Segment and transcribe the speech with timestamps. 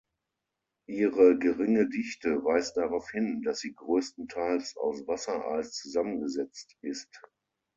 [0.89, 7.21] Ihre geringe Dichte weist darauf hin, dass sie größtenteils aus Wassereis zusammengesetzt ist.